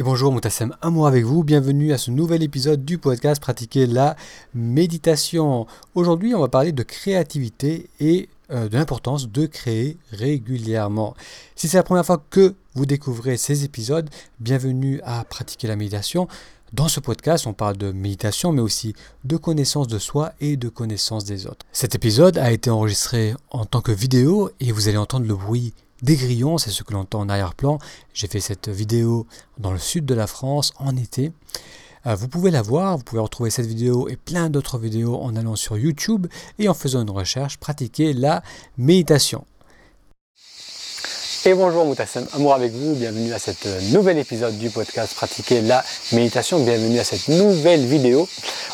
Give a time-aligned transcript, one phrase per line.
[0.00, 1.44] Et bonjour, Moutassem Amour avec vous.
[1.44, 4.16] Bienvenue à ce nouvel épisode du podcast Pratiquer la
[4.54, 5.66] méditation.
[5.94, 11.14] Aujourd'hui, on va parler de créativité et euh, de l'importance de créer régulièrement.
[11.54, 14.08] Si c'est la première fois que vous découvrez ces épisodes,
[14.38, 16.28] bienvenue à Pratiquer la méditation.
[16.72, 18.94] Dans ce podcast, on parle de méditation, mais aussi
[19.24, 21.66] de connaissance de soi et de connaissance des autres.
[21.72, 25.74] Cet épisode a été enregistré en tant que vidéo et vous allez entendre le bruit
[26.02, 27.78] des grillons, c'est ce que l'on entend en arrière-plan.
[28.14, 29.26] J'ai fait cette vidéo
[29.58, 31.32] dans le sud de la France en été.
[32.06, 35.36] Euh, vous pouvez la voir, vous pouvez retrouver cette vidéo et plein d'autres vidéos en
[35.36, 36.26] allant sur YouTube
[36.58, 38.42] et en faisant une recherche, pratiquer la
[38.78, 39.44] méditation.
[41.46, 45.82] Et bonjour Moutassem, amour avec vous, bienvenue à cet nouvel épisode du podcast Pratiquer la
[46.12, 48.28] méditation, bienvenue à cette nouvelle vidéo.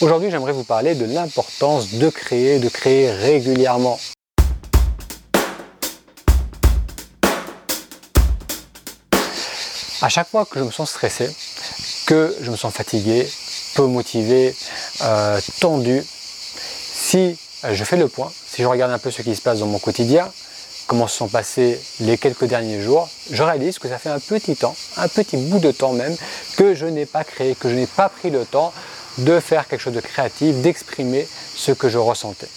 [0.00, 3.98] Aujourd'hui j'aimerais vous parler de l'importance de créer, de créer régulièrement.
[10.02, 11.30] À chaque fois que je me sens stressé,
[12.06, 13.30] que je me sens fatigué,
[13.76, 14.52] peu motivé,
[15.02, 17.38] euh, tendu, si
[17.70, 19.78] je fais le point, si je regarde un peu ce qui se passe dans mon
[19.78, 20.28] quotidien,
[20.88, 24.56] comment se sont passés les quelques derniers jours, je réalise que ça fait un petit
[24.56, 26.16] temps, un petit bout de temps même,
[26.56, 28.72] que je n'ai pas créé, que je n'ai pas pris le temps
[29.18, 32.48] de faire quelque chose de créatif, d'exprimer ce que je ressentais.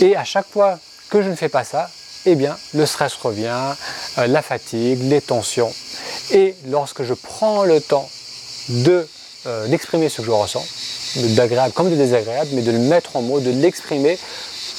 [0.00, 1.88] Et à chaque fois que je ne fais pas ça,
[2.26, 3.74] eh bien, le stress revient,
[4.18, 5.72] euh, la fatigue, les tensions.
[6.32, 8.08] Et lorsque je prends le temps
[8.68, 9.06] de
[9.46, 10.64] euh, d'exprimer ce que je ressens,
[11.36, 14.18] d'agréable comme de désagréable, mais de le mettre en mots, de l'exprimer,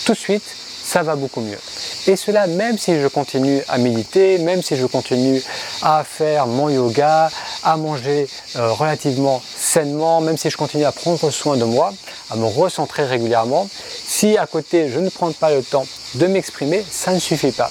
[0.06, 0.44] tout de suite,
[0.84, 1.60] ça va beaucoup mieux.
[2.08, 5.42] Et cela même si je continue à méditer, même si je continue
[5.84, 7.30] à faire mon yoga,
[7.64, 11.94] à manger euh, relativement sainement, même si je continue à prendre soin de moi,
[12.32, 13.68] à me recentrer régulièrement,
[14.08, 15.86] si à côté je ne prends pas le temps
[16.16, 17.70] de m'exprimer, ça ne suffit pas.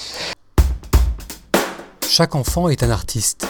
[2.07, 3.45] Chaque enfant est un artiste.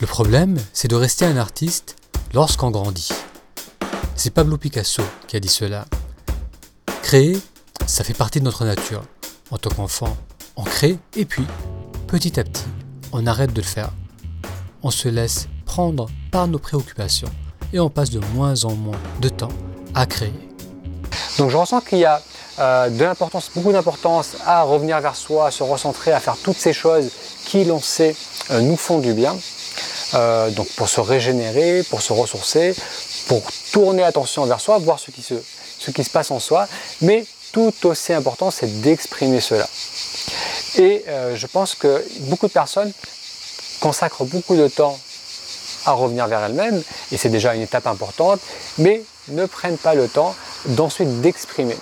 [0.00, 1.96] Le problème, c'est de rester un artiste
[2.32, 3.10] lorsqu'on grandit.
[4.16, 5.84] C'est Pablo Picasso qui a dit cela.
[7.02, 7.38] Créer,
[7.86, 9.02] ça fait partie de notre nature.
[9.52, 10.16] En tant qu'enfant,
[10.56, 11.44] on crée et puis,
[12.08, 12.64] petit à petit,
[13.12, 13.90] on arrête de le faire.
[14.82, 17.30] On se laisse prendre par nos préoccupations
[17.72, 19.48] et on passe de moins en moins de temps
[19.94, 20.32] à créer.
[21.38, 22.20] Donc je ressens qu'il y a
[22.58, 23.14] euh,
[23.54, 27.10] beaucoup d'importance à revenir vers soi, à se recentrer, à faire toutes ces choses
[27.44, 28.16] qui, l'on sait,
[28.50, 29.36] euh, nous font du bien.
[30.14, 32.74] Euh, donc pour se régénérer, pour se ressourcer,
[33.26, 33.42] pour
[33.72, 36.68] tourner attention vers soi, voir ce qui se, passe en soi.
[37.00, 39.68] Mais tout aussi important, c'est d'exprimer cela.
[40.76, 42.92] Et euh, je pense que beaucoup de personnes
[43.80, 44.98] consacrent beaucoup de temps
[45.86, 46.82] à revenir vers elles-mêmes,
[47.12, 48.40] et c'est déjà une étape importante,
[48.78, 50.34] mais ne prennent pas le temps
[50.66, 51.76] d'ensuite d'exprimer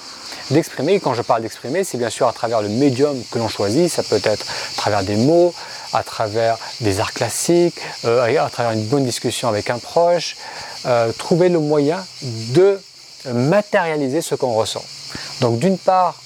[0.50, 1.00] d'exprimer.
[1.00, 3.88] Quand je parle d'exprimer, c'est bien sûr à travers le médium que l'on choisit.
[3.88, 5.54] Ça peut être à travers des mots,
[5.92, 10.36] à travers des arts classiques, euh, à travers une bonne discussion avec un proche.
[10.86, 12.80] Euh, trouver le moyen de
[13.26, 14.82] matérialiser ce qu'on ressent.
[15.40, 16.20] Donc d'une part,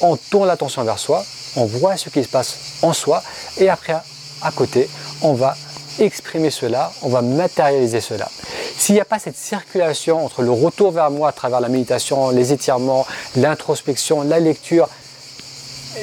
[0.00, 1.24] on tourne l'attention vers soi,
[1.56, 3.22] on voit ce qui se passe en soi,
[3.56, 3.96] et après,
[4.42, 4.88] à côté,
[5.22, 5.56] on va
[5.98, 8.28] exprimer cela, on va matérialiser cela.
[8.76, 12.30] S'il n'y a pas cette circulation entre le retour vers moi à travers la méditation,
[12.30, 13.04] les étirements,
[13.34, 14.88] l'introspection, la lecture,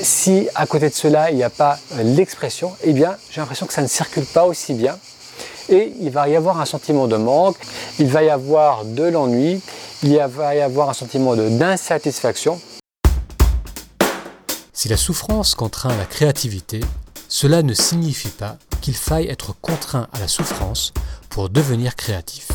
[0.04, 3.66] si à côté de cela il n'y a pas euh, l'expression, eh bien j'ai l'impression
[3.66, 4.98] que ça ne circule pas aussi bien.
[5.70, 7.58] Et il va y avoir un sentiment de manque,
[7.98, 9.62] il va y avoir de l'ennui,
[10.04, 12.62] il va y avoir un sentiment d'insatisfaction.
[14.74, 16.82] Si la souffrance contraint la créativité,
[17.28, 20.94] cela ne signifie pas qu'il faille être contraint à la souffrance
[21.30, 22.50] pour devenir créatif.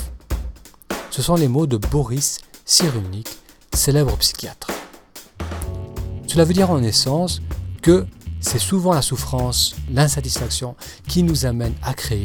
[1.11, 3.27] Ce sont les mots de Boris Cyrulnik,
[3.75, 4.69] célèbre psychiatre.
[6.31, 7.43] Cela veut dire en essence
[7.83, 8.07] que
[8.41, 10.77] c'est souvent la souffrance, l'insatisfaction
[11.09, 12.23] qui nous amène à créer,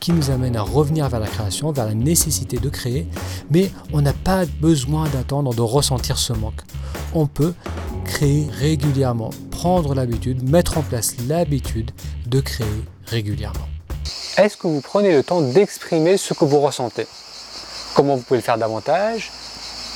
[0.00, 3.06] qui nous amène à revenir vers la création, vers la nécessité de créer,
[3.50, 6.62] mais on n'a pas besoin d'attendre de ressentir ce manque.
[7.12, 7.52] On peut
[8.06, 11.90] créer régulièrement, prendre l'habitude, mettre en place l'habitude
[12.26, 13.68] de créer régulièrement.
[14.38, 17.06] Est-ce que vous prenez le temps d'exprimer ce que vous ressentez?
[17.94, 19.30] Comment vous pouvez le faire davantage?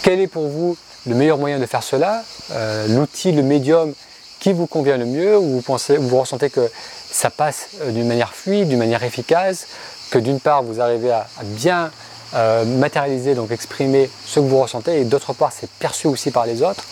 [0.03, 2.23] Quel est pour vous le meilleur moyen de faire cela
[2.53, 3.95] euh, L'outil, le médium
[4.41, 6.69] qui vous convient le mieux Ou vous, pensez, vous ressentez que
[7.11, 9.67] ça passe euh, d'une manière fluide, d'une manière efficace
[10.11, 11.91] Que d'une part vous arrivez à, bien
[12.35, 16.45] euh, matérialiser, donc exprimer ce que vous ressentez, et d'autre part c'est perçu aussi par
[16.45, 16.85] les autres.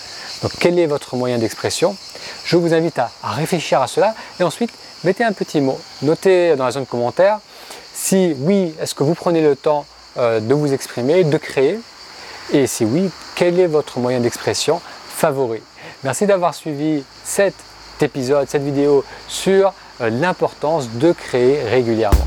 [0.42, 1.94] Donc quel est votre moyen d'expression?
[2.44, 4.70] Je vous invite à, réfléchir à cela et ensuite
[5.04, 5.78] mettez un petit mot.
[6.02, 7.40] Notez dans la zone commentaire
[7.92, 9.86] si oui, est-ce que vous prenez le temps
[10.16, 11.80] de vous exprimer, de créer?
[12.52, 15.60] Et si oui, quel est votre moyen d'expression favori?
[16.04, 17.54] Merci d'avoir suivi cet
[18.00, 22.26] épisode, cette vidéo sur euh, l'importance de créer régulièrement.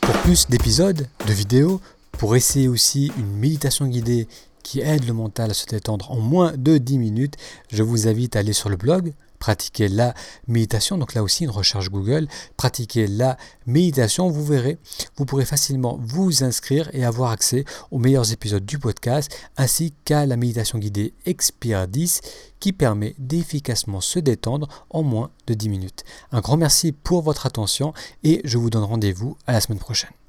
[0.00, 1.80] Pour plus d'épisodes, de vidéos,
[2.12, 4.28] pour essayer aussi une méditation guidée
[4.62, 7.34] qui aide le mental à se détendre en moins de 10 minutes,
[7.72, 10.14] je vous invite à aller sur le blog pratiquer la
[10.46, 10.96] méditation.
[10.98, 13.36] Donc là aussi, une recherche Google, pratiquer la
[13.66, 14.28] méditation.
[14.28, 14.78] Vous verrez,
[15.16, 20.26] vous pourrez facilement vous inscrire et avoir accès aux meilleurs épisodes du podcast, ainsi qu'à
[20.26, 22.20] la méditation guidée Expire 10
[22.60, 26.04] qui permet d'efficacement se détendre en moins de 10 minutes.
[26.30, 27.92] Un grand merci pour votre attention
[28.22, 30.21] et je vous donne rendez-vous à la semaine prochaine.